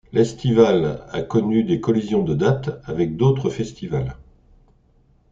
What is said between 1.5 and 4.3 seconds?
des collisions de date avec d'autres festivals.